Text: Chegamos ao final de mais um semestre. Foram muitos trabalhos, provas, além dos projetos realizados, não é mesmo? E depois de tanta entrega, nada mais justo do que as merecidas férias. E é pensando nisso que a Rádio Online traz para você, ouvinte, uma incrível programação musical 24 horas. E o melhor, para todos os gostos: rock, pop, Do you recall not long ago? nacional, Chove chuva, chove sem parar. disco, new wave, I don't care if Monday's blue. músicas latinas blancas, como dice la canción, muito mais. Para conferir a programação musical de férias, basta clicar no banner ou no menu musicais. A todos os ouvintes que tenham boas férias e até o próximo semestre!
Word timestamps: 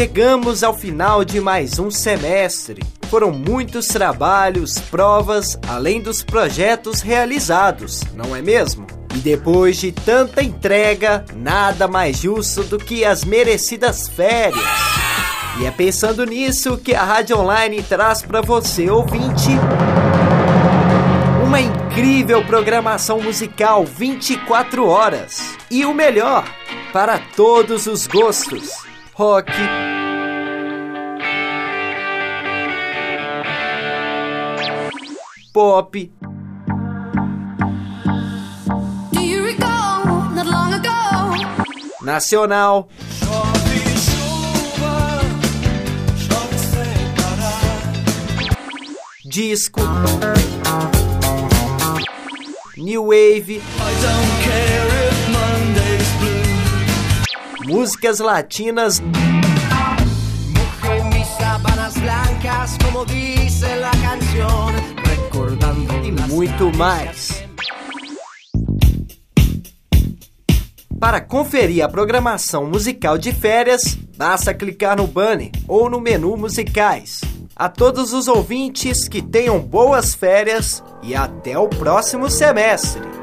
Chegamos 0.00 0.64
ao 0.64 0.72
final 0.72 1.22
de 1.26 1.42
mais 1.42 1.78
um 1.78 1.90
semestre. 1.90 2.82
Foram 3.10 3.30
muitos 3.30 3.86
trabalhos, 3.86 4.78
provas, 4.78 5.58
além 5.68 6.00
dos 6.00 6.22
projetos 6.22 7.02
realizados, 7.02 8.00
não 8.14 8.34
é 8.34 8.40
mesmo? 8.40 8.86
E 9.14 9.18
depois 9.18 9.76
de 9.76 9.92
tanta 9.92 10.42
entrega, 10.42 11.22
nada 11.36 11.86
mais 11.86 12.16
justo 12.16 12.62
do 12.62 12.78
que 12.78 13.04
as 13.04 13.26
merecidas 13.26 14.08
férias. 14.08 14.64
E 15.60 15.66
é 15.66 15.70
pensando 15.70 16.24
nisso 16.24 16.78
que 16.78 16.94
a 16.94 17.04
Rádio 17.04 17.38
Online 17.38 17.82
traz 17.82 18.22
para 18.22 18.40
você, 18.40 18.88
ouvinte, 18.88 19.50
uma 21.44 21.60
incrível 21.60 22.42
programação 22.46 23.20
musical 23.20 23.84
24 23.84 24.86
horas. 24.86 25.58
E 25.70 25.84
o 25.84 25.92
melhor, 25.92 26.50
para 26.90 27.18
todos 27.36 27.86
os 27.86 28.06
gostos: 28.06 28.70
rock, 29.12 29.52
pop, 35.52 35.92
Do 39.12 39.20
you 39.20 39.44
recall 39.44 40.04
not 40.34 40.46
long 40.46 40.72
ago? 40.74 41.34
nacional, 42.02 42.88
Chove 43.20 43.84
chuva, 44.06 45.20
chove 46.16 46.58
sem 46.58 47.14
parar. 47.16 47.92
disco, 49.24 49.82
new 52.76 53.02
wave, 53.02 53.50
I 53.50 53.92
don't 54.04 54.32
care 54.46 54.88
if 55.08 55.16
Monday's 55.34 56.10
blue. 56.20 57.74
músicas 57.74 58.20
latinas 58.20 59.02
blancas, 62.00 62.78
como 62.84 63.04
dice 63.04 63.76
la 63.76 63.90
canción, 63.90 64.74
muito 66.40 66.74
mais. 66.74 67.44
Para 70.98 71.20
conferir 71.20 71.84
a 71.84 71.88
programação 71.88 72.64
musical 72.64 73.18
de 73.18 73.30
férias, 73.30 73.94
basta 74.16 74.54
clicar 74.54 74.96
no 74.96 75.06
banner 75.06 75.50
ou 75.68 75.90
no 75.90 76.00
menu 76.00 76.34
musicais. 76.38 77.20
A 77.54 77.68
todos 77.68 78.14
os 78.14 78.26
ouvintes 78.26 79.06
que 79.06 79.20
tenham 79.20 79.60
boas 79.60 80.14
férias 80.14 80.82
e 81.02 81.14
até 81.14 81.58
o 81.58 81.68
próximo 81.68 82.30
semestre! 82.30 83.19